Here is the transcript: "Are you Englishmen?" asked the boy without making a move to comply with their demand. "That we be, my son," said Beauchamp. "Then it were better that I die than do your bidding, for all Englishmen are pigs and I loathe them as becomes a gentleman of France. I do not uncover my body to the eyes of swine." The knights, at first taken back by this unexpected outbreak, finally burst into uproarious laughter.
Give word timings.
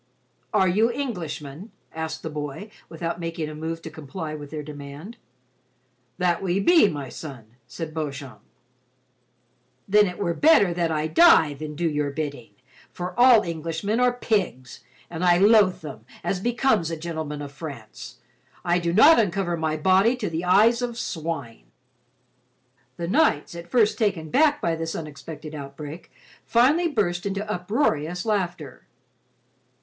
"Are 0.51 0.67
you 0.67 0.89
Englishmen?" 0.89 1.71
asked 1.93 2.23
the 2.23 2.29
boy 2.31 2.71
without 2.89 3.19
making 3.19 3.49
a 3.49 3.53
move 3.53 3.83
to 3.83 3.91
comply 3.91 4.33
with 4.33 4.49
their 4.49 4.63
demand. 4.63 5.17
"That 6.17 6.41
we 6.41 6.59
be, 6.59 6.89
my 6.89 7.07
son," 7.09 7.51
said 7.67 7.93
Beauchamp. 7.93 8.39
"Then 9.87 10.07
it 10.07 10.17
were 10.17 10.33
better 10.33 10.73
that 10.73 10.89
I 10.91 11.05
die 11.05 11.53
than 11.53 11.75
do 11.75 11.87
your 11.87 12.09
bidding, 12.09 12.49
for 12.91 13.13
all 13.15 13.43
Englishmen 13.43 13.99
are 13.99 14.11
pigs 14.11 14.79
and 15.07 15.23
I 15.23 15.37
loathe 15.37 15.81
them 15.81 16.03
as 16.23 16.39
becomes 16.39 16.89
a 16.89 16.97
gentleman 16.97 17.39
of 17.43 17.51
France. 17.51 18.17
I 18.65 18.79
do 18.79 18.93
not 18.93 19.19
uncover 19.19 19.55
my 19.55 19.77
body 19.77 20.15
to 20.15 20.31
the 20.31 20.45
eyes 20.45 20.81
of 20.81 20.97
swine." 20.97 21.65
The 22.97 23.07
knights, 23.07 23.53
at 23.53 23.69
first 23.69 23.99
taken 23.99 24.31
back 24.31 24.63
by 24.63 24.75
this 24.75 24.95
unexpected 24.95 25.53
outbreak, 25.53 26.09
finally 26.43 26.87
burst 26.87 27.27
into 27.27 27.47
uproarious 27.47 28.25
laughter. 28.25 28.87